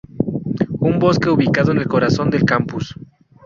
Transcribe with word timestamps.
Un 0.79 0.97
bosque 0.97 1.29
ubicado 1.29 1.71
en 1.73 1.77
el 1.77 1.85
corazón 1.87 2.31
del 2.31 2.43
campus. 2.43 2.95